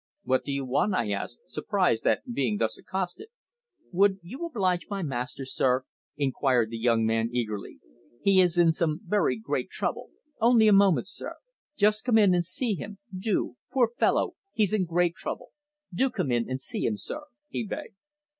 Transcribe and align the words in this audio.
"What 0.23 0.43
do 0.45 0.51
you 0.51 0.65
want?" 0.65 0.95
I 0.95 1.11
asked, 1.11 1.41
surprised 1.45 2.07
at 2.07 2.33
being 2.33 2.57
thus 2.57 2.75
accosted. 2.75 3.27
"Would 3.91 4.17
you 4.23 4.43
oblige 4.47 4.87
my 4.89 5.03
master, 5.03 5.45
sir?" 5.45 5.85
inquired 6.17 6.71
the 6.71 6.79
young 6.79 7.05
man 7.05 7.29
eagerly. 7.31 7.77
"He 8.23 8.41
is 8.41 8.57
in 8.57 8.71
some 8.71 9.01
very 9.05 9.37
great 9.37 9.69
trouble. 9.69 10.09
Only 10.39 10.67
a 10.67 10.73
moment, 10.73 11.05
sir. 11.07 11.35
Just 11.77 12.03
come 12.03 12.17
in 12.17 12.33
and 12.33 12.43
see 12.43 12.73
him. 12.73 12.97
Do. 13.15 13.57
Poor 13.71 13.87
fellow! 13.87 14.33
he's 14.53 14.73
in 14.73 14.85
great 14.85 15.13
trouble. 15.13 15.49
Do 15.93 16.09
come 16.09 16.31
in 16.31 16.49
and 16.49 16.59
see 16.59 16.83
him, 16.83 16.97
sir," 16.97 17.25
he 17.49 17.63
begged. 17.67 17.93